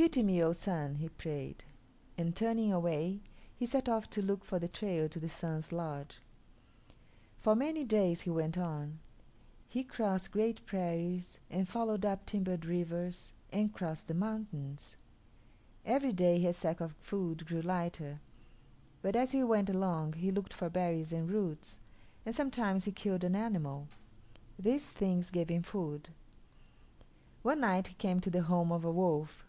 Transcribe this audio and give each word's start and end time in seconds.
"Pity 0.00 0.22
me, 0.22 0.42
O 0.42 0.54
Sun!" 0.54 0.94
he 0.94 1.10
prayed; 1.10 1.62
and 2.16 2.34
turning 2.34 2.72
away, 2.72 3.20
he 3.54 3.66
set 3.66 3.86
off 3.86 4.08
to 4.08 4.22
look 4.22 4.46
for 4.46 4.58
the 4.58 4.66
trail 4.66 5.10
to 5.10 5.20
the 5.20 5.28
Sun's 5.28 5.72
lodge. 5.72 6.20
For 7.36 7.54
many 7.54 7.84
days 7.84 8.22
he 8.22 8.30
went 8.30 8.56
on. 8.56 8.98
He 9.68 9.84
crossed 9.84 10.32
great 10.32 10.64
prairies 10.64 11.38
and 11.50 11.68
followed 11.68 12.06
up 12.06 12.24
timbered 12.24 12.64
rivers, 12.64 13.34
and 13.52 13.74
crossed 13.74 14.08
the 14.08 14.14
mountains. 14.14 14.96
Every 15.84 16.14
day 16.14 16.38
his 16.38 16.56
sack 16.56 16.80
of 16.80 16.92
food 16.92 17.44
grew 17.46 17.60
lighter, 17.60 18.20
but 19.02 19.14
as 19.14 19.32
he 19.32 19.44
went 19.44 19.68
along 19.68 20.14
he 20.14 20.32
looked 20.32 20.54
for 20.54 20.70
berries 20.70 21.12
and 21.12 21.30
roots, 21.30 21.78
and 22.24 22.34
sometimes 22.34 22.86
he 22.86 22.90
killed 22.92 23.22
an 23.22 23.36
animal. 23.36 23.86
These 24.58 24.86
things 24.86 25.28
gave 25.30 25.50
him 25.50 25.62
food. 25.62 26.08
One 27.42 27.60
night 27.60 27.88
he 27.88 27.94
came 27.96 28.20
to 28.20 28.30
the 28.30 28.44
home 28.44 28.72
of 28.72 28.86
a 28.86 28.90
wolf. 28.90 29.44